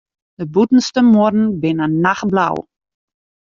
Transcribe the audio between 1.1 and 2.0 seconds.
muorren binne